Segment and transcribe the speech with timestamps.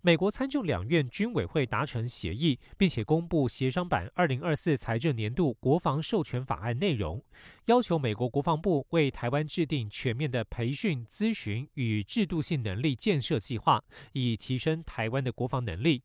[0.00, 7.24] 美国参众两院军委会达成协议，并且公布协商版二零二四财政年度国防授权法案内容，
[7.66, 13.82] 要求美国国防部为台湾制定全面的培训、咨询与制度性能力建设计划，
[14.12, 16.02] 以提升台湾的国防能力。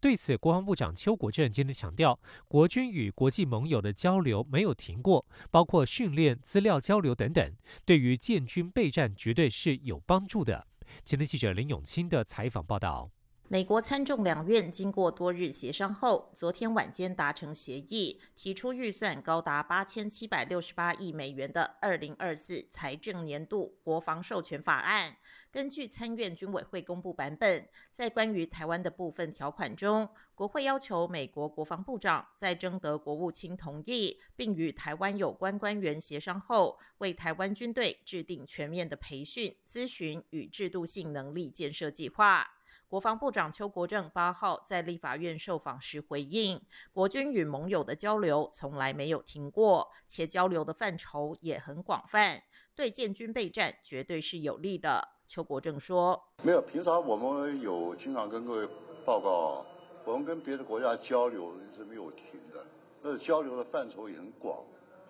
[0.00, 7.52] 对此，国防部长邱国正今天强调，国军与国际盟友的交流没有停过，包括训练、资料交流等等，
[7.84, 10.68] 对于建军备战绝对是有帮助的。
[11.04, 13.10] 今天记者林永清的采访报道。
[13.52, 25.16] 美国参众两院经过多日协商后，昨天晚间达成协议，提出预算高达八千七百六十八亿美元的二零二四财政年度国防授权法案。
[25.50, 42.48] 根据参院军委会公布版本，在关于台湾的部分条款中，国会要求美国国防部长在征得国务卿同意，并与台湾有关官员协商后，为台湾军队制定全面的培训、咨询与制度性能力建设计划。
[42.90, 46.60] 国防部长邱国正八号在立法院受访时回应，
[46.92, 52.42] 国军与盟友的交流从来没有停过，且交流的范畴也很广泛，
[52.74, 55.00] 对建军备战绝对是有利的。
[55.28, 58.68] 邱国正说：“没有，平常我们有经常跟各位
[59.06, 59.64] 报告，
[60.04, 62.66] 我们跟别的国家交流是没有停的，
[63.02, 64.64] 那交流的范畴也很广，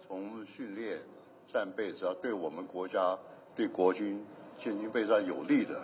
[0.06, 1.00] 从训练、
[1.50, 3.18] 战备，只要对我们国家、
[3.56, 4.22] 对国军
[4.62, 5.80] 建军备战有利的。”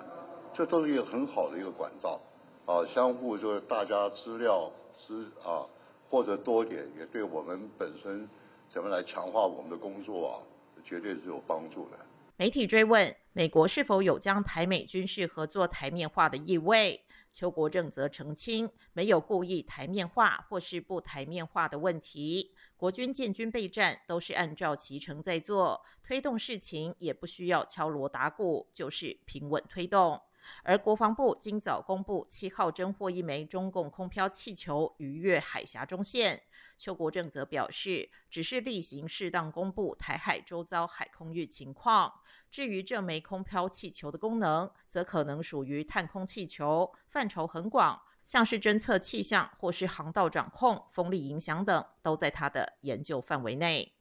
[0.57, 2.19] 这都是一个很好的一个管道，
[2.65, 4.73] 啊，相互就是大家资料
[5.07, 5.67] 资啊，
[6.09, 8.27] 或者多点，也对我们本身
[8.73, 10.35] 怎么来强化我们的工作啊，
[10.83, 11.99] 绝对是有帮助的。
[12.39, 22.55] 媒体追问美国是否有将台美军事合作台面化的意味，邱国正则澄清，没有故意台面化或是不台面化的问题。
[22.79, 30.21] 国军建军备战都是按照其程在做，推动事情也不需要敲锣打鼓，就是平稳推动。
[30.63, 36.43] 而国防部今早公布，七号侦获一枚中共空飘气球逾越海峡中线。
[36.79, 42.13] 邱国正则表示，只是例行适当公布台海周遭海空域情况。
[42.51, 53.95] 至于这枚空飘气球的功能，则可能属于探空气球，范畴很广，像是侦测气象或是航道掌控、风力影响等，都在他的研究范围内。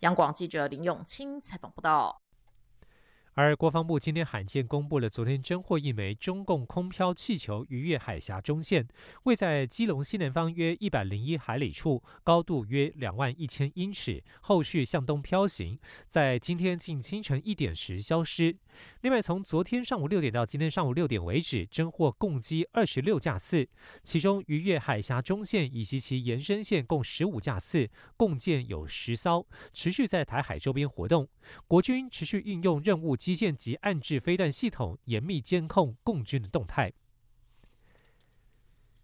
[0.00, 2.20] 央广记者林永清采访报道。
[3.38, 8.88] 而国防部今天罕见公布了昨天侦获一枚中共空飘气球逾越海峡中线，
[9.22, 15.78] 位在基隆西南方约一百零一海里处，高度约两万一千英尺，后续向东飘行，
[16.08, 18.56] 在今天近清晨一点时消失。
[19.02, 23.68] 另外，从昨天上午六点到今天上午六点为止，侦获共机二十六架次，
[24.02, 31.28] 其中逾越海峡中线以及其延伸线共十五架次，共建有十艘，持续在台海周边活动。
[31.68, 33.16] 国军持续运用任务。
[33.28, 36.90] 基建及暗制飞弹系统严密监控共军的动态。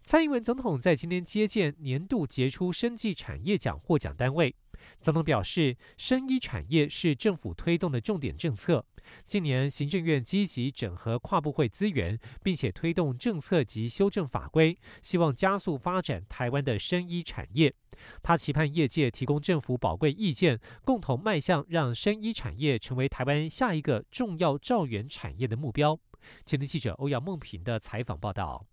[0.03, 4.55] 蔡英文总统在今天接见年度杰出生技产业奖获奖单位。
[4.99, 8.85] 总统表示，生医产业是政府推动的重点政策。
[9.25, 17.73] 近年，行政院积极整合跨部会资源，并且推动政策及修正法规，希望加速发展台湾的生医产业。
[18.23, 25.99] 他期盼业界提供政府宝贵意见，共同迈向让生医产业成为台湾下一个重要兆源产业的目标。
[26.43, 28.65] 前天记者欧阳梦平的采访报道。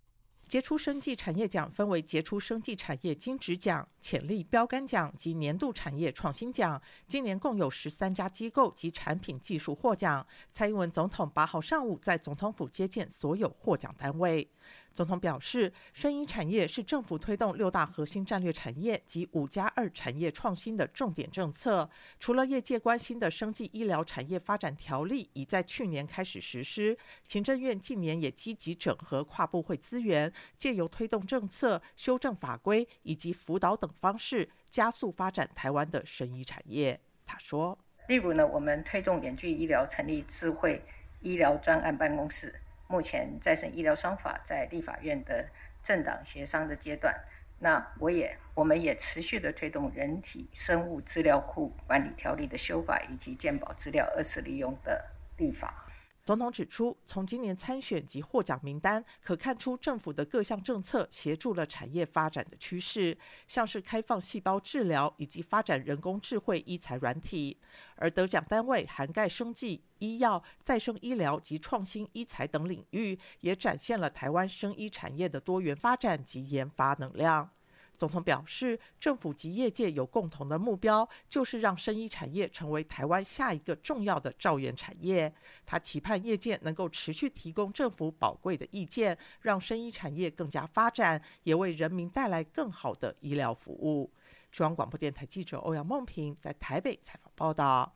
[0.47, 6.79] 杰出生技产业奖分为杰出生技产业金质奖、潜力标杆奖及年度产业创新奖。
[7.07, 10.25] 今年共有十三家机构及产品技术获奖。
[10.51, 14.47] 蔡英文总统八号上午在总统府接见所有获奖单位。
[14.93, 21.89] 总统表示，生医产业是政府推动六大核心战略产业及五加二产业创新的重点政策。
[22.19, 36.99] 除了业界关心的生技医疗产业发展条例已在去年开始实施，行政院近年也积极整合跨部会资源，借由推动政策、修正法规以及辅导等方式，加速发展台湾的生医产业。
[37.25, 37.75] 他说，
[38.07, 40.79] 例如呢，我们推动远距医疗成立智慧
[41.21, 42.53] 医疗专案办公室。
[42.87, 45.49] 目前再生医疗双法在立法院的
[45.83, 47.15] 政党协商的阶段，
[47.59, 55.05] 那我也我们也持续的推动人体生物资料库管理条例的修法，以及健保资料二次利用的
[55.37, 55.82] 立法。
[56.25, 67.57] 总统指出，从今年参选及获奖名单可看出，政府的各项政策协助了产业发展的趋势，像是开放细胞治疗以及发展人工智慧医材软体。
[67.95, 77.49] 而得奖单位涵盖生技、医药、再生医疗及创新医材等领域，也展现了台湾生医产业的多元发展及研发能量。
[77.97, 85.33] 总统表示，政府及业界有共同的目标，就是让生医产业成为台湾下一个重要的兆元产业。
[85.65, 94.11] 他期盼业界能够持续提供政府宝贵的意见，让生医产业更加发展，也为人民带来更好的医疗服务。
[94.51, 97.95] 中央广播电台记者欧阳梦平在台北采访报道。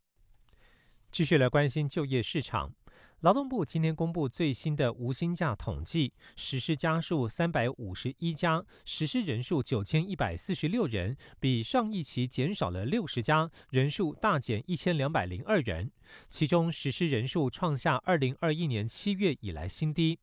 [1.10, 2.72] 继续来关心就业市场。
[3.20, 15.90] 劳动部今天公布最新的无薪假统计，实施家数三百五十一家，实施人数九千一百四十六人，比上一期减少了六十家，人数大减一千两百零二人。
[16.28, 20.20] 其中实施人数创下二零二一年七月以来新低。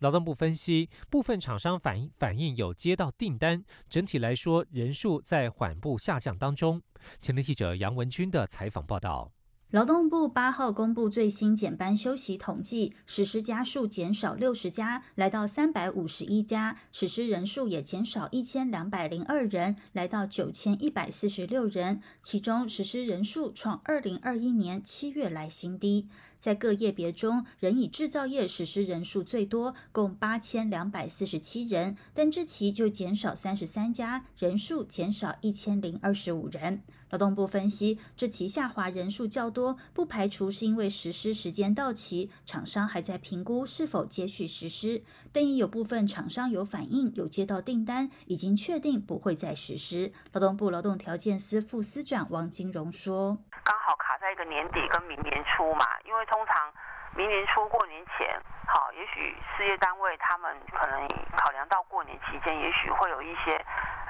[0.00, 6.82] 劳动部分析，部分厂商反映反映有接到订单，整体来说人数在缓步下降当中。
[7.20, 9.32] 前天记者杨文军的采访报道。
[9.72, 22.00] 劳动部八号公布最新减班休息统计，实施家数减少六十家，来到三百五十一家；实施人数也减少一千两百零二人，来到九千一百四十六人。
[22.22, 26.06] 其中实施人数创二零二一年七月来新低。
[26.38, 36.82] 在各业别中，仍以制造业实施人数最多，共八千两百四十七人，但这期就减少三十三家，人数减少一千零二十五人。
[37.10, 45.02] 劳动部分析，这期下滑人数较多，不排除是因为实施时间到期，厂商还在评估是否接续实施。
[45.32, 50.12] 但也有部分厂商有反映，有接到订单，已经确定不会再实施。
[50.32, 56.72] 劳动部劳动条件司副司长王金荣说：“刚好卡在一个年底跟明年初嘛，因为通常
[57.16, 58.26] 明年初过年前，
[58.66, 61.06] 好，也许事业单位他们可能
[61.38, 63.54] 考量到过年期间，也许会有一些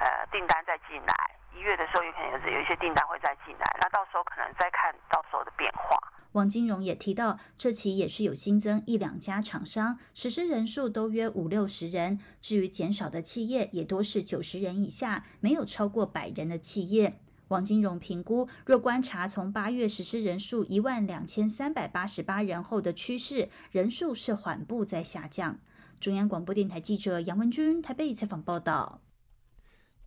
[0.01, 1.13] 呃订单再进来。”
[1.57, 5.97] 一月的时候，有可能有有一些订单会再进来，那到时候可能再看到时候的变化。
[6.33, 12.19] 王金荣也提到，这期也是有新增一两家厂商，实施人数都约五六十人。
[12.41, 17.19] 至于减少的企业，也多是九十人以下，没有超过百人的企业。
[17.47, 25.57] 王金荣评估，若观察从八月实施人数一万两千三百八十八人后的趋势，人数是缓步在下降。
[25.99, 28.99] 中央广播电台记者杨文君台北采访报道。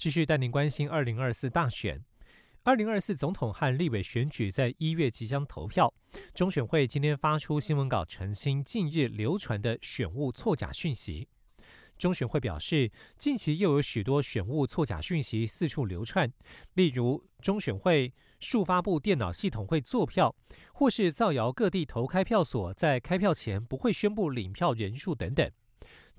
[0.00, 2.02] 继续带您关心二零二四大选，
[2.62, 5.92] 二零二四总统和立委选举在一月即将投票。
[6.32, 11.28] 中选会今天发出新闻稿澄清近日流传的选务错假讯息。
[11.98, 16.32] 中选会表示，近期又有许多选务错假讯息四处流窜，
[16.72, 20.34] 例如中选会数发布电脑系统会做票，
[20.72, 25.52] 或是造谣各地投开票所在开票前不会宣布领票人数等等。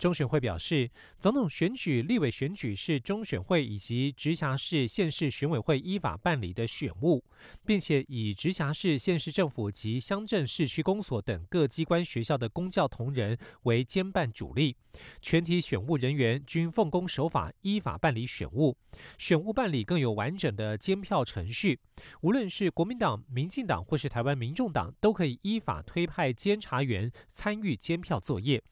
[0.01, 0.89] 中选会表示，
[1.19, 7.23] 总统选举、立委选举是中选会以及直辖市、县市选委会依法办理的选务，
[7.67, 14.75] 并且以直辖市、县市政府及乡镇市区公所等各机关学校的公教同仁为监办主力，
[15.21, 18.75] 全体选务人员均奉公守法，依法办理选务。
[19.19, 21.79] 选务办理更有完整的监票程序，
[22.21, 28.63] 无论是国民党、民进党或是台湾民众党，都可以依法推派监察员参与监票作业。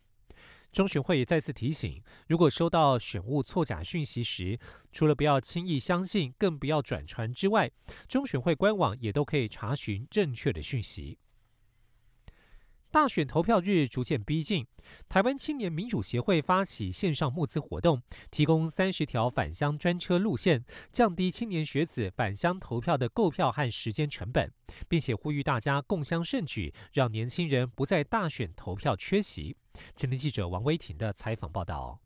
[0.72, 4.60] 中选会也再次提醒，如果收到选务错假讯息时，
[4.92, 7.72] 除了不要轻易相信，更不要转传之外，
[8.08, 11.18] 中选会官网也都可以查询正确的讯息。
[12.92, 14.66] 大选投票日逐渐逼近，
[15.08, 24.52] 台湾青年民主协会发起线上募资活动，提供三十条返乡专车路线，降低青年学子返乡投票的购票和时间成本，
[24.88, 29.56] 并且呼吁大家共襄盛举，让年轻人不在大选投票缺席。
[29.94, 32.00] 今天记者王威婷的采访报道。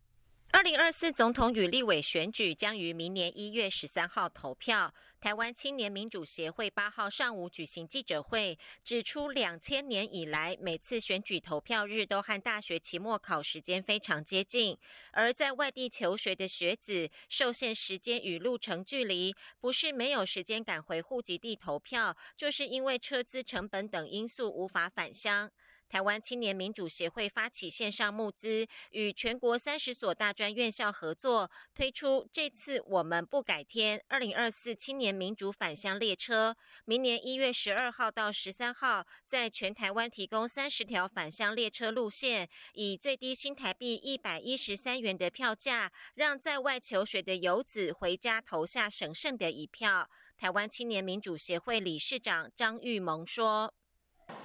[0.53, 4.93] 二零二四总统与立委选举将于明年一月十三号投票。
[5.19, 14.77] 台湾青年民主协会八号上午举行记者会，指出两千年以来，每次选举投票日都和大学期末考时间非常接近。
[15.11, 25.49] 而在外地求学的学子，受限时间与路程距离，不是没有时间赶回户籍地投票，就是因为车资成本等因素无法返乡。
[25.93, 36.57] 台湾青年民主协会发起线上募资，与全国三十所大专院校合作，推出这次我们不改天二零二四青年民主返乡列车。
[36.85, 50.09] 明年一月十二号到十三号，在全台湾提供三十条返乡列车路线，以最低新台币一百一十三元的票价，让在外求学的游子回家投下神圣的一票。
[50.35, 53.75] 台湾青年民主协会理事长张玉萌说。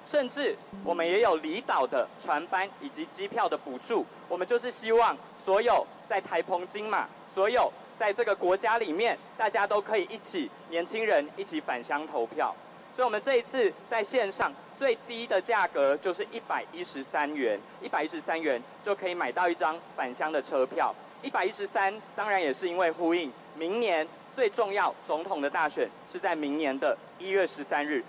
[0.06, 4.06] 甚至我们也有离岛的船班以及机票的补助。
[4.28, 12.54] 我们就是希望所有在台澎金马，所有在这个国家里面，大家都可以一起，年轻人一起返乡投票。
[12.96, 20.94] 所以，我们这一次在线上最低的价格就是一百一十三元，一百一十三元就可以买到一张返乡的车票。
[21.22, 28.02] 一百一十三，当然也是因为呼应明年最重要总统的大选是在明年的一月十三日。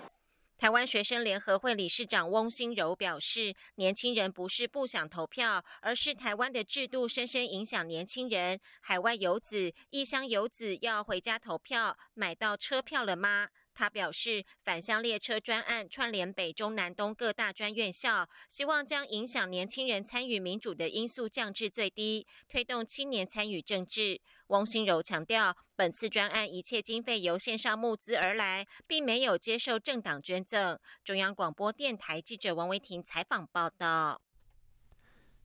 [0.60, 8.60] 台湾学生联合会理事长翁新柔表示，年轻人不是不想投票，而是台湾的制度深深影响年轻人。
[8.82, 13.48] 海外游子、异乡游子要回家投票，买到车票了吗？
[13.80, 24.20] 他表示，返乡列车专案串联北中南东各大专院校，希望将影响年轻人参与民主的因素降至最低，推动青年参与政治。
[24.48, 30.78] 翁新柔强调，本次专案一切经费由线上募资而来，并没有接受政党捐赠。
[31.02, 34.20] 中央广播电台记者王维婷采访报道。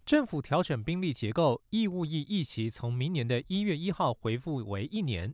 [0.05, 5.33] 政府调整兵力结构，义务役役期从明年的一月一号回复为一年。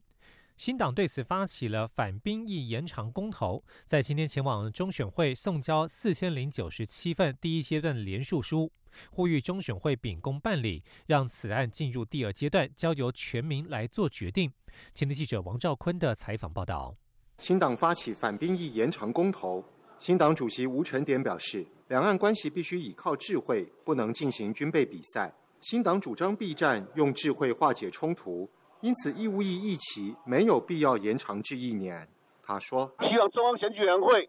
[0.62, 8.72] 新党对此发起了反兵役延长公投，在今天前往中选会送交四千零九十七份第一阶段联署书，
[9.10, 14.53] 呼吁中选会秉公办理，让此案进入第二阶段，交由全民来做决定。
[14.94, 16.96] 前天记者王兆坤的采访报道。
[17.39, 19.65] 新党发起反兵役延长公投，
[19.98, 25.34] 新党主席吴成典表示，两岸关系必须倚靠智慧，不能进行军备比赛。
[25.60, 28.48] 新党主张避战，用智慧化解冲突。
[28.81, 32.07] 因此，义务役役期没有必要延长至一年。
[32.43, 34.27] 他说：“希望中央选举委员会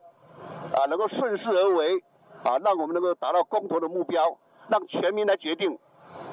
[0.74, 1.96] 啊能够顺势而为，
[2.44, 5.78] 啊让我们能够达到公投的目标，让全民来决定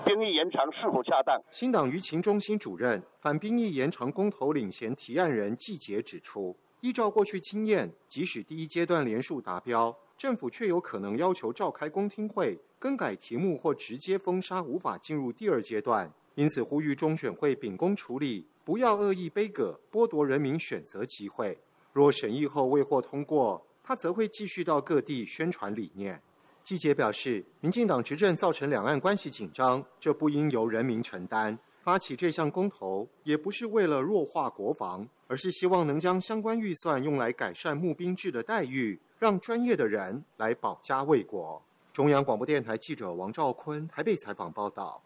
[0.03, 16.11] 兵役延长是否恰当。”新党舆情中心主任、反兵役延长公投领衔提案人季杰指出，依照过去经验，即使第一阶段连数达标，政府却有可能要求召开公听会、更改题目或直接封杀，无法进入第二阶段。
[16.39, 21.60] 因此，呼吁中选会秉公处理，不要恶意背葛，剥夺人民选择机会。
[21.91, 26.22] 若审议后未获通过，他则会继续到各地宣传理念。
[26.63, 31.60] 季杰表示，民进党执政造成两岸关系紧张，这不应由人民承担。
[31.81, 41.62] 发起这项公投，也不是为了弱化国防，而是希望能将相关预算用来改善募兵制的待遇，让专业的人来保家卫国。
[41.91, 45.03] 中央广播电台记者王兆坤台北采访报道。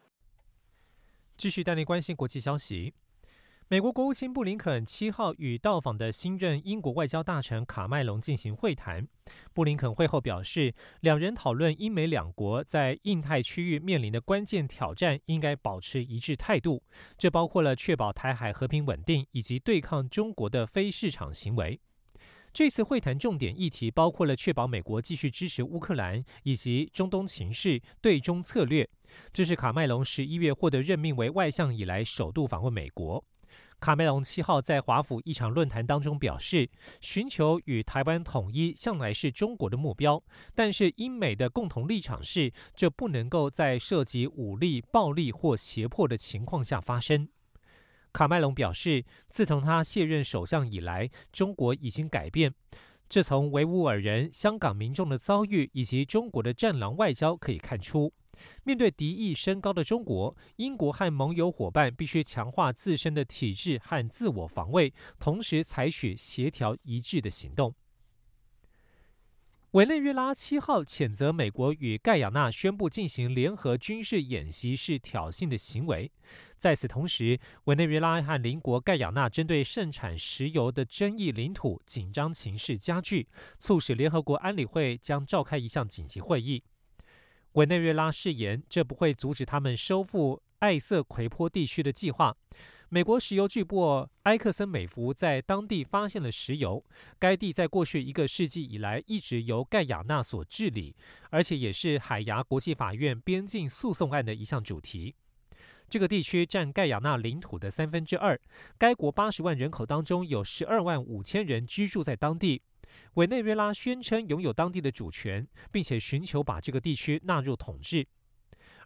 [1.38, 2.94] 继续带您关心国际消息。
[3.70, 9.08] 美国国务卿布林肯七号与到访的新任英国外交大臣卡麦隆进行会谈。
[9.54, 16.84] 布林肯会后表示，两人讨论英美两国在印太区域面临的关键挑战，应该保持一致态度。
[17.18, 21.80] 这包括了确保台海和平稳定，以及对抗中国的非市场行为。
[22.54, 28.88] 这次会谈重点议题包括了确保美国继续支持乌克兰以及中东情势对中策略。
[29.34, 33.26] 这是卡麦隆十一月获得任命为外相以来首度访问美国。
[33.80, 36.70] 卡梅隆七号在华府一场论坛当中表示，
[37.02, 40.24] 寻求与台湾统一向来是中国的目标，
[40.56, 47.28] 但是英美的共同立场是，这不能够在涉及武力、暴力或胁迫的情况下发生。
[48.14, 52.54] 卡麦隆表示，自从他卸任首相以来，中国已经改变。
[53.10, 58.14] 这从维吾尔人、香港民众的遭遇以及中国的“战狼外交”可以看出。
[58.64, 67.76] 面对敌意升高的中国，英国和盟友伙伴必须强化自身的体制和自我防卫，同时采取协调一致的行动。
[69.74, 76.12] 委内瑞拉七号谴责美国与盖亚纳宣布进行联合军事演习是挑衅的行为。
[76.60, 83.28] 在此同时，委内瑞拉和邻国盖亚纳针对盛产石油的争议领土紧张情势加剧，
[83.58, 86.64] 促使联合国安理会将召开一项紧急会议。
[87.54, 92.38] 委内瑞拉誓言，这不会阻止他们收复艾瑟奎坡地区的计划。
[92.94, 96.86] 美国石油巨擘埃克森美孚在当地发现了石油，
[97.18, 100.96] 该地在过去一个世纪以来一直由盖亚纳所治理，
[101.32, 105.16] 而且也是海牙国际法院边境诉讼案的一项主题。
[105.90, 108.40] 这个地区占盖亚纳领土的三分之二，
[108.78, 112.62] 该国八十万人口当中有十二万五千人居住在当地。
[113.16, 118.06] 委内瑞拉宣称拥有当地的主权，并且寻求把这个地区纳入统治。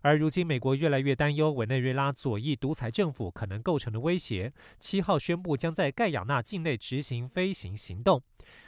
[0.01, 4.53] 而如今，美国越来越担忧委内瑞拉左翼独裁政府可能构成的威胁。
[4.79, 8.21] 七号宣布将在盖亚纳境内执行飞行行动。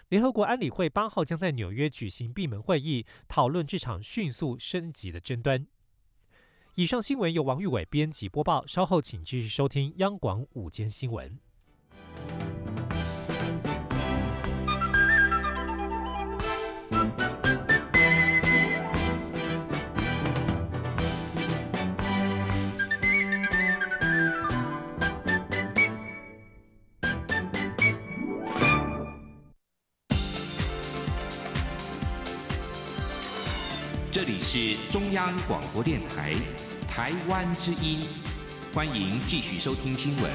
[0.09, 5.67] 联合国安理会八号将在纽约举行闭门会议，讨论这场迅速升级的争端。
[6.75, 11.39] 以上新闻由王玉伟编辑播报，稍后请继续收听央广午间新闻。
[34.19, 36.33] 这里是中央广播电台
[36.89, 38.01] 台湾之音，
[38.73, 40.29] 欢迎继续收听新闻。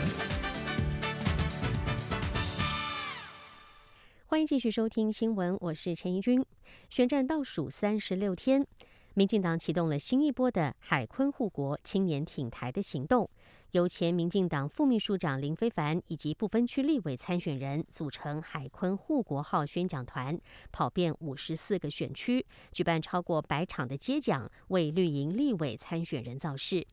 [4.24, 6.42] 欢迎继续收听新闻，我是陈怡君。
[6.88, 8.66] 选战倒数三十六天，
[9.12, 13.28] 民进党启动了新一波的海坤护国青年挺台的行动。
[13.74, 20.38] 由前民进党副秘书长林非凡以及不分区立委参选人组成海坤护国号宣讲团，
[20.70, 26.86] 跑遍五十四个选区，举办超过百场的接讲，为绿营立委参选人造势。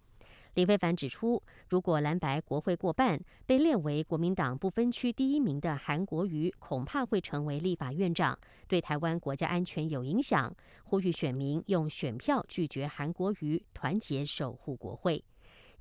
[0.55, 8.35] 林非凡指出，如果蓝白国会过半，被列为国民党不分区第一名的韩国瑜恐怕会成为立法院长，
[8.67, 10.51] 对台湾国家安全有影响。
[10.85, 15.23] 呼吁选民用选票拒绝韩国瑜，团结守护国会。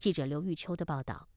[0.00, 1.28] 记者刘玉秋的报道。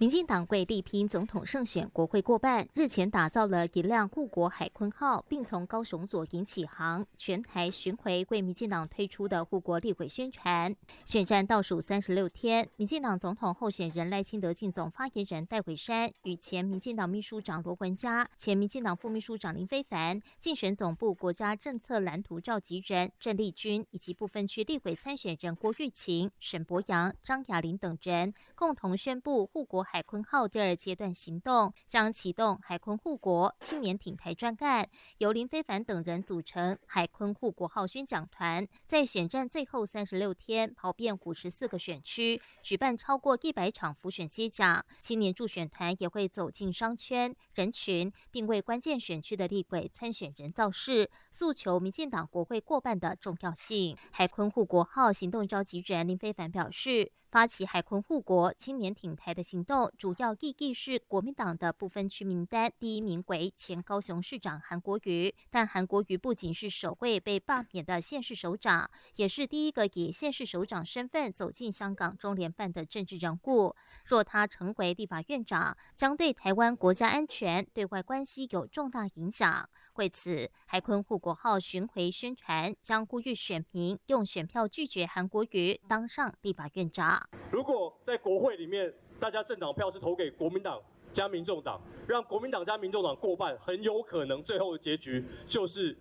[0.00, 10.74] 民进党为力拼总统胜选，国会过半，日前打造了一辆护国海坤号，并从高雄左营起航，全台巡回为民进党推出的护国立委宣传。
[11.04, 29.86] 选战倒数三十六天，民进党总统候选人赖清德进总发言人戴伟山与前民进党秘书长罗文嘉、前民进党副秘书长林非凡、竞选总部国家政策蓝图召集人郑丽君以及部分区立委参选人郭玉琴、沈博阳、张雅玲等人，共同宣布护国。
[29.92, 44.86] 海坤号第二阶段行动将启动海坤护国青年挺台专干，由林非凡等人组成海坤护国号宣讲团，在选战最后三十六天跑遍五十四个选区，举办超过一百场浮选接讲。
[45.00, 53.96] 青年助选团也会走进商圈人群，并为关键选区的立委参选人造势，诉求民进党国会过半的重要性。
[54.12, 57.10] 海坤护国号行动召集人林非凡表示。
[57.30, 73.76] 发起海坤护国青年挺台的行动，主要意义是国民党的部分区名单第一名为前高雄市长韩国瑜，但韩国瑜不仅是首位被罢免的县市首长，也是第一个以县市首长身份走进香港中联办的政治人物。
[74.04, 79.68] 若他成为立法院长，将对台湾国家安全、对外关系有重大影响。
[79.94, 87.28] 为此，海坤护国号巡回宣传，将呼吁选民用选票拒绝韩国瑜当上立法院长。
[87.52, 90.80] 如果在国会里面，大家政党票是投给国民党
[91.12, 91.78] 加民众党，
[92.08, 95.94] 让国民党加民众党过半，很有可能最后的结局就是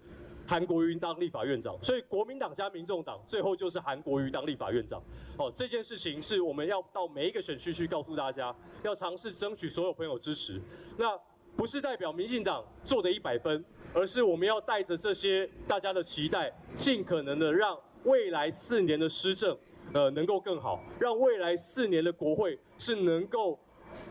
[0.48, 1.78] 韩国瑜当立法院长。
[1.84, 5.02] 所以，国民党加民众党最后就是韩国瑜当立法院长。
[5.38, 10.62] 哦，这件事情是我们要到每一个选区去告诉大家，要尝试争取所有朋友支持。
[10.98, 11.20] 那
[11.58, 13.64] 不是代表民进党做的一百分。
[13.92, 19.58] 而是我们要带着这些大家的期待，尽可能的让未来四年的施政，
[19.94, 23.58] 呃，能够更好，让未来四年的国会是能够。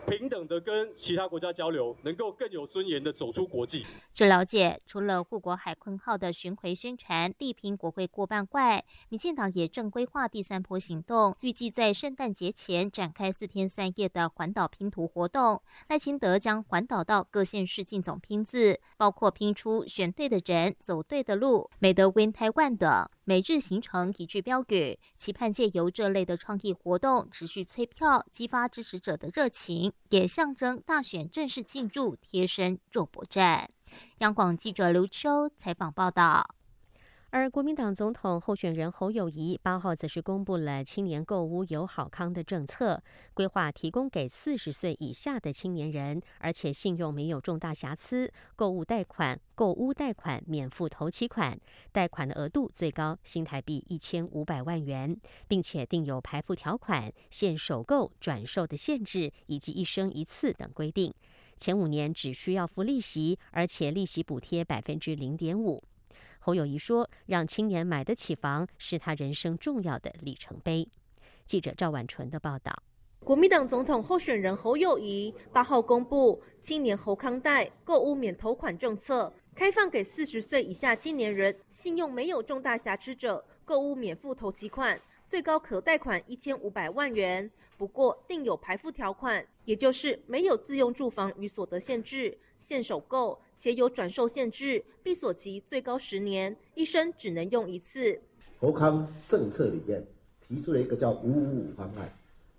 [0.07, 3.85] 平等的跟其他国家交流，能够更有尊严的走出国际。
[4.13, 15.61] 据了解，除了护国海坤号的巡回宣传、力拼国会过半外，民进党也正规划第三波行动，预计在圣诞节前展开四天三夜的环岛拼图活动。
[15.89, 23.09] 赖清德将环岛到各县市进总拼字，包括拼出选对的人、走对的路、美德 Win Taiwan 等。
[23.25, 29.78] 每日行程一句标语，期盼借由这类的创意活动持续催票，激发支持者的热情，
[30.11, 33.71] 也象征大选正式进入贴身肉搏战。
[34.19, 36.58] 央广记者刘秋采访报道。
[37.31, 43.03] 而国民党总统候选人侯友谊八号则是公布了青年购屋有好康的政策，
[43.35, 51.61] 规划提供给四十岁以下的青年人，而且信用没有重大瑕疵，购物贷款、购屋贷款免付头期款，
[51.93, 55.15] 贷款的额度最高新台币一千五百万元，
[55.47, 61.13] 并且定有排付条款、限首购、转售的限制以及一生一次等规定。
[61.59, 65.85] 前五年只需要付利息，而且利息补贴百分之零点五。
[66.49, 70.89] 侯友谊说：“让青年买得起房，是他人生重要的里程碑。”
[71.45, 72.75] 记者赵婉纯的报道。
[73.23, 87.51] 国民党总统候选人侯友谊八号公布青年侯康贷购物免头款政策，开放给四十岁以下青年人，信用没有重大瑕疵者，购物免付头期款，最高可贷款一千五百万元。
[87.77, 92.39] 不过，定有排付条款，也就是没有自用住房与所得限制。
[92.59, 98.21] 限首购且有转售限制，闭锁期最高十年，一生只能用一次。
[98.61, 100.07] 国康政策里面
[100.47, 102.09] 提出了一个叫“五五五”方案，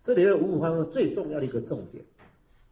[0.04, 2.04] 这里的“五五”方案最重要的一个重点，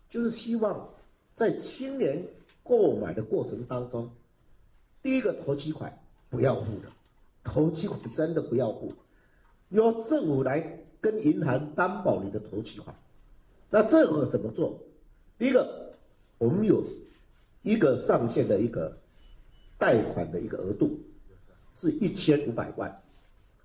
[0.10, 0.90] 就是希望
[1.36, 2.22] 在青年
[2.64, 4.10] 购买的过程当中，
[5.02, 5.98] 第一个头期款
[6.30, 6.92] 不要付的，
[7.46, 8.94] 头期款真的不要付，
[9.70, 12.94] 由政府来跟银行担保你的头期款。
[13.70, 14.78] 那这个怎么做？
[15.40, 15.94] 第一个，
[16.38, 16.84] 我们有。
[17.62, 18.98] 一个上限的一个
[19.78, 21.00] 贷款的一个额度
[21.76, 23.02] 是一千五百万，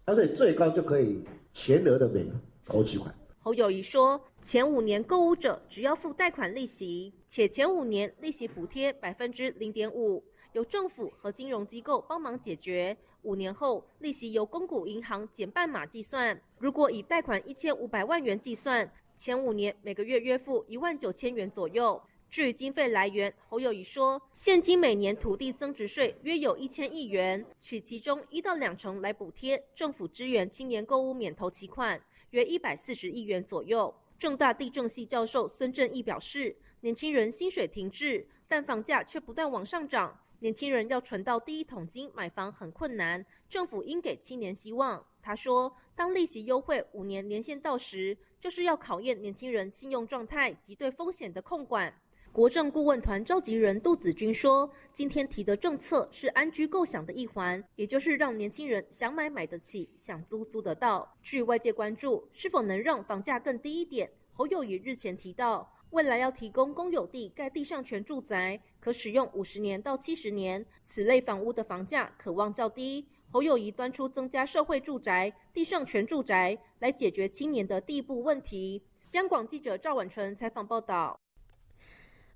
[0.04, 1.22] 而且最高就可以
[1.54, 2.26] 全额的免
[2.66, 3.14] 头期款。
[3.40, 12.96] 侯友谊说，前五年购物者只要付贷款利息，且前五年利息补贴百分之零点五，由政府和金融机构帮忙解决。
[13.22, 16.40] 五年后，利息由公股银行减半码计算。
[16.58, 22.02] 如果以贷款一千五百万元计算，前五年每个月约付一万九千元左右。
[22.32, 32.00] 至于经费来源，侯友谊说，现今每年土地增值税约有一千亿元，取其中一到两成来补贴政府支援青年购物免头期款。
[32.30, 33.94] 约一百四十亿元左右。
[34.18, 45.04] 正大地政系教授孙正义表示，年轻人薪水停滞，但房价却不断往上涨，年轻人要存到第一桶金买房很困难，政府应给青年希望。
[45.20, 51.92] 他说，当利息优惠五年年限到时，就是要考验年轻人信用状态及对风险的控管。
[52.32, 61.14] 国政顾问团召集人杜子君说：“今天提的政策是安居构想的一环，也就是让年轻人想买买得起，想租租得到。
[61.20, 64.10] 据外界关注，是否能让房价更低一点？
[64.32, 73.06] 侯友谊日前提到，未来要提供公有地盖地上权住宅，可使用五十年到七十年，此类房屋的房价可望较低。
[73.30, 81.21] 侯友谊端出增加社会住宅、地上权住宅，来解决青年的地步问题。”央广记者赵婉纯采访报道。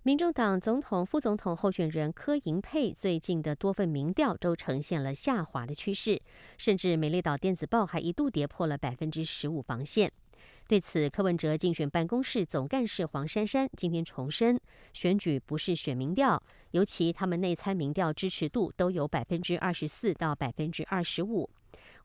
[0.07, 6.23] 民众党总统、副总统候选人柯银佩最近的多份民调都呈现了下滑的趋势，
[6.59, 10.09] 甚至美丽岛电子报还一度跌破了百分之十五防线。
[10.69, 14.61] 对此，柯文哲竞选办公室总干事黄珊珊今天重申，
[14.93, 16.41] 选举不是选民调，
[16.71, 21.51] 尤其他们内参民调支持度都有百分之二十四到百分之二十五。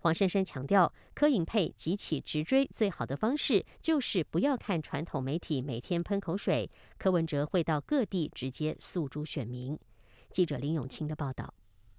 [0.01, 6.67] 黄珊珊强调，柯影配急起直追最好的方式就是不要看传统媒体每天喷口水。
[6.97, 9.77] 柯文哲会到各地直接诉诸选民。
[10.31, 11.53] 记者林永清的报道。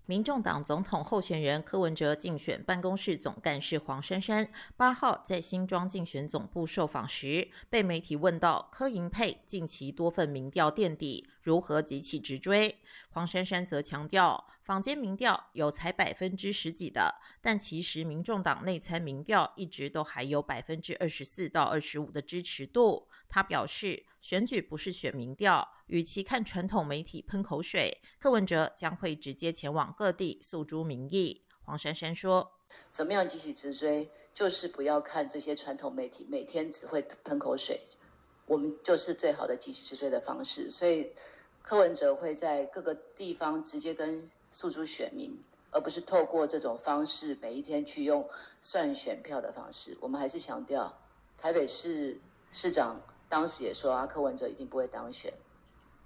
[0.07, 12.79] 民众党总统候选人柯文哲竞选办公室总干事黄珊珊八号在新庄竞选总部受访时，被媒体问到柯银配近期多份民调垫底，如何急起直追？
[13.11, 23.07] 黄珊珊则强调，坊间民调有才百分之十几的，但其实民众党内参民调一直都还有百分之二十四到二十五的支持度。
[23.33, 24.05] 他表示。
[24.23, 31.43] 选举不是选民调，与其看传统媒体喷口水，柯文哲将会直接前往各地诉诸民意。
[31.65, 32.53] 黄珊珊说
[32.89, 34.09] ：“怎么样急起直追？
[34.33, 37.81] 就是不要看这些传统媒体每天只会喷口水，
[38.47, 40.71] 我们就是最好的急起直追的方式。
[40.71, 41.11] 所以
[41.61, 45.37] 柯文哲会在各个地方直接跟诉诸选民，
[45.73, 48.25] 而不是透过这种方式每一天去用
[48.61, 49.99] 算选票的方式。
[50.01, 50.97] 我们还是强调，
[51.37, 52.21] 台北市
[52.53, 55.33] 市长。”当时也说啊，柯文哲一定不会当选。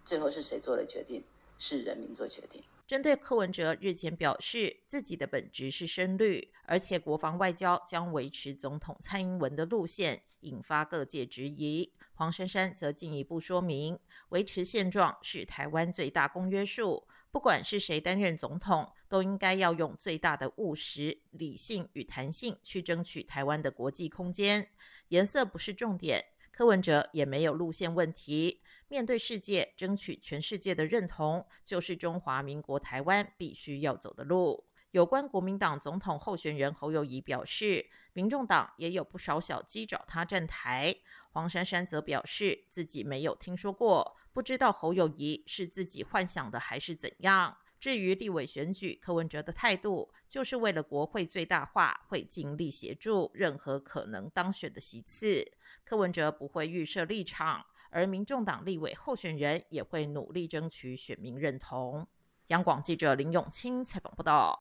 [0.05, 1.25] 最后是谁做了决定？
[1.59, 2.63] 是人民做决定。
[2.87, 11.93] 针对柯文哲日前表示自己的本职是深绿，而且国防外交将维持总统蔡英文的路线，引发各界质疑。
[12.15, 17.09] 黄珊珊则进一步说明，维持现状是台湾最大公约数。
[17.33, 24.71] 不管是谁担任总统，都应该要用最大的务实、理性与弹性去争取台湾的国际空间。
[25.09, 26.25] 颜色不是重点。
[26.57, 34.65] 柯文哲也没有路线问题，面对世界，争取全世界的认同，就是中华民国台湾必须要走的路。
[34.93, 40.97] 有关国民党总统候选人侯友谊表示，民众党也有不少小鸡找他站台。
[41.33, 47.55] 黄珊珊则表示自己没有听说过，不知道侯友谊是自己幻想的还是怎样。
[47.79, 55.45] 至于立委选举，柯文哲的态度就是为了国会最大化，会尽力协助任何可能当选的席次。
[55.87, 62.05] 柯文哲不会预设立场，而民众党立委候选人也会努力争取选民认同。
[62.49, 64.61] 央广记者林永清采访报道。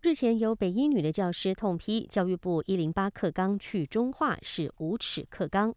[0.00, 5.72] 日前有北一女的教师痛批教育部一零八课纲去中化是无耻课纲。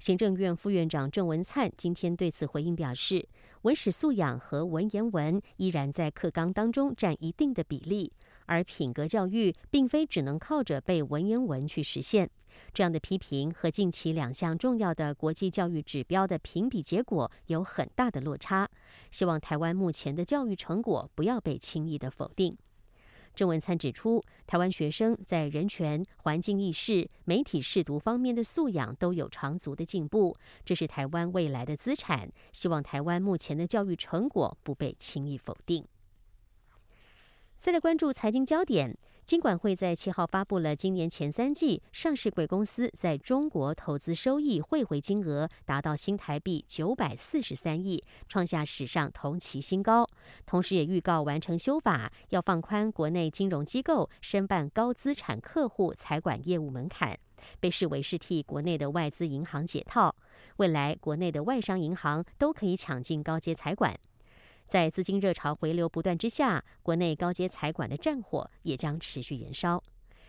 [0.00, 3.28] 行政院副院长郑文灿今天对此回应表示，
[3.62, 8.12] 文史素养和文言文依然在课纲当中占一定的比例。
[8.52, 12.28] 而品格教育并非只能靠着背文言文去实现，
[12.74, 18.68] 这样的批评和近期两项重要的国际教育指标的评比结果有很大的落差。
[19.10, 22.54] 希望台湾目前的教育成果不要被轻易的否定。
[23.34, 30.36] 郑文灿指出，台湾学生在人权、环境意识、媒体视读方面的素养都有长足的进步，
[30.66, 32.30] 这是台湾未来的资产。
[32.52, 35.82] 希望台湾目前的教育成果不被轻易否定。
[37.62, 50.04] 再来关注财经焦点，金管会在七号发布了今年前三季上市贵公司在中国投资收益汇回金额达到新台币九百四十三亿，创下史上同期新高。
[50.44, 57.16] 同时，也预告完成修法，要放宽国内金融机构申办高资产客户财管业务门槛，
[57.60, 60.12] 被视为是替国内的外资银行解套。
[60.56, 63.96] 未来，国内的外商银行都可以抢进高阶财管。
[64.72, 69.84] 在资金热潮回流不断之下，国内高阶财管的战火也将持续燃烧。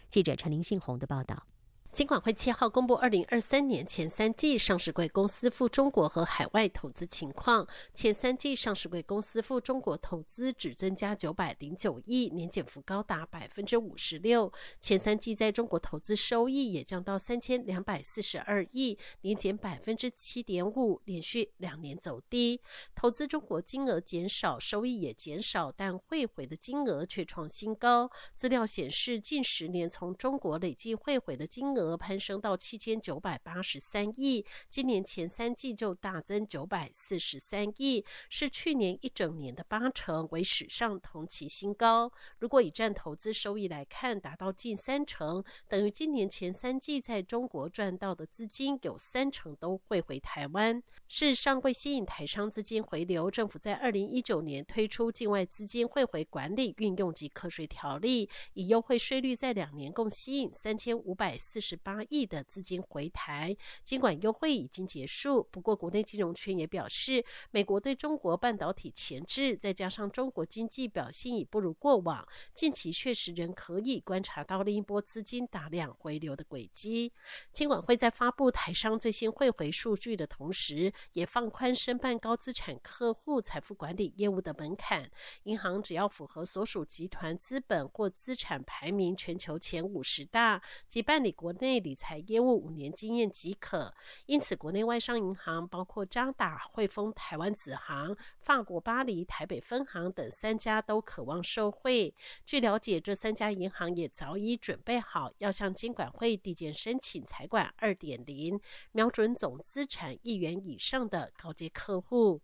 [0.09, 1.47] 记者陈林信宏的报道。
[1.93, 7.67] 金管会七号公布二零二三年前三季上市柜公司赴中国和海外投资情况。
[7.93, 14.51] 前三季上市柜公司赴中国投资只增加九百零九亿，年减幅高达百分之五十六。
[14.81, 22.59] 前三季在中国投资收益也降到三千两百四十二亿，年减百分之七点五，连续两年走低。
[22.95, 28.09] 投资中国金额减少，收益也减少，但汇回的金额却创新高。
[28.35, 31.82] 资料显示，近十年从中国累计汇回的金额。
[31.83, 42.11] 额攀升到七千九百八十三亿，今年前三季就大增九百四十三亿，是去年一整年的八成，为史上同期新高。
[42.39, 50.81] 如果以占投资收益来看，达到近三成，等于今年前三季在中国赚到的资金有三成都汇回台湾。
[51.09, 61.72] 事实上，为吸引台商资金回流，政府在二零一九年推出境外资金汇回管理运用及课税条例，以优惠税率，在两年共吸引三千五百四十。
[61.73, 77.11] 十八亿的资金回台，尽管优惠已经结束，不过国内金融圈也表示，美国对中国半导体前置，再加上中国经济表现已不如过往，近期确实仍可以观察到另一波资金大量回流的轨迹。
[77.51, 85.09] 金管会在发布台商最新汇回数据的同时，也放宽申办高资产客户财富管理业务的门槛，
[85.45, 91.51] 银行只要符合所属集团资本或资产排名全球前五十大及办理国。
[91.53, 93.93] 内内理财业务五年经验即可，
[94.25, 102.13] 因此国内外商银行包括渣打、汇丰台湾子行、法国巴黎台北分行等三家都渴望受惠。
[102.45, 108.59] 据了解，这三家银行也早已准备好要向监管会递件申请财管二点零，
[108.91, 112.41] 瞄准总资产亿元以上的高阶客户。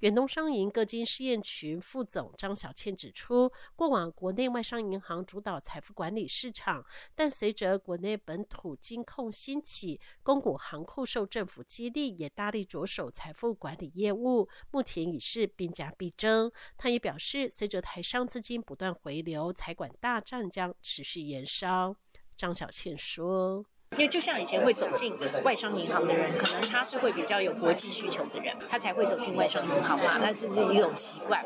[0.00, 16.52] 远东商银各金试验群副总张小倩指出，过往国内外商银行主导财富管理市场，但随着国内本土金控兴起，公股行库受政府激励，也大力着手财富管理业务，目前已是兵家必争。
[16.76, 21.96] 他也表示，随着台商资金不断回流，财管大战将持续延烧。
[22.36, 23.64] 张小倩说。
[23.92, 31.40] 因为就像以前会走进外商银行的人，可能他是会比较有国际需求的人，他才会走进外商银行嘛，那是是一种习惯。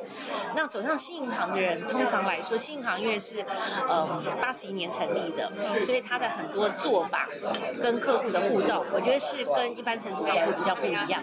[0.57, 3.45] 那走向新银行的人，通常来说，新银行因为是
[3.87, 7.29] 呃八十一年成立的，所以它的很多做法
[7.83, 11.23] 跟客户的互动，我觉得是跟一般成熟客户比较不一样。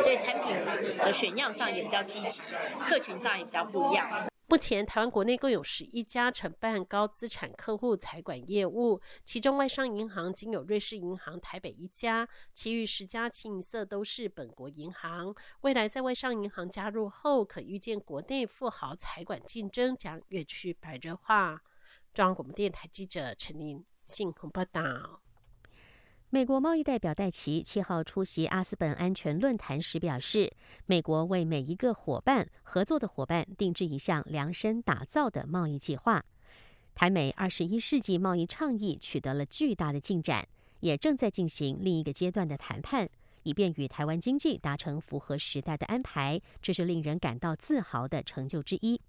[0.00, 0.54] 所以产品
[0.98, 2.42] 的选样上也比较积极，
[2.86, 4.29] 客群上也比较不一样。
[4.50, 15.32] 目前，台湾国内共有十一家承办高资产客户财管业务，其中外商银行仅有瑞士银行台北一家，其余十家清一色都是本国银行。
[15.60, 21.62] 未来在外商银行加入后，可预见国内富豪财管竞争将越趋白热化。
[22.12, 25.29] 中央广播电台记者陈琳信鸿报道。
[26.32, 30.52] 美国贸易代表戴奇七号出席阿斯本安全论坛时表示，
[30.86, 36.24] 美国为每一个伙伴合作的伙伴定制一项量身打造的贸易计划。
[36.94, 40.46] 台美二十一世纪贸易倡议取得了巨大的进展，
[40.78, 43.10] 也正在进行另一个阶段的谈判，
[43.42, 46.40] 以便与台湾经济达成符合时代的安排。
[46.62, 49.00] 这是令人感到自豪的成就之一。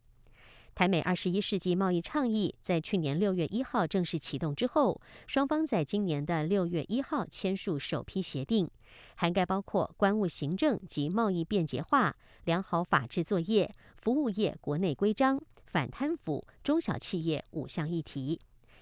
[0.74, 8.70] 台美二十一世纪贸易倡议在去年六月一号正式启动之后，双方在今年的六月一号签署首批协定，
[9.16, 18.40] 涵盖包括关务行政及贸易便捷化、良好法制作业、服务业国内规章、反贪腐、中小企业五项议题。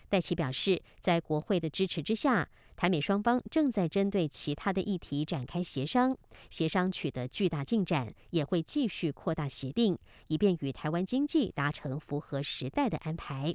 [0.10, 2.50] 戴奇表示，在国会的支持之下。
[2.76, 6.18] 台美双方正在针对其他的议题展开协商，
[6.50, 13.54] 协商取得巨大进展，也会继续扩大协定，以便与台湾经济达成符合时代的安排。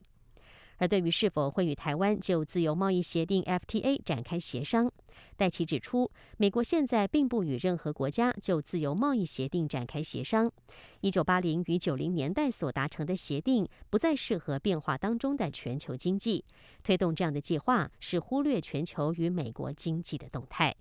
[0.84, 4.92] 而对于是否会与台湾就自由贸易协定 FTA 展开协商，
[5.34, 10.52] 戴奇指出，美国现在并不与任何国家就自由贸易协定展开协商。
[11.00, 16.44] 一九八零与九零年代所达成的协定不再适合变化当中的全球经济，
[16.82, 20.76] 推动这样的计划是忽略全球与美国经济的动态。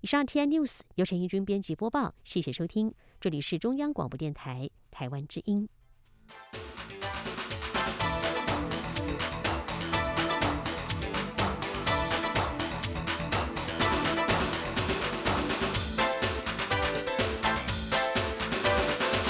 [0.00, 5.68] 以上 T N News 由陈义军编辑播报，谢谢收听，这里是中央广播电台台湾之音。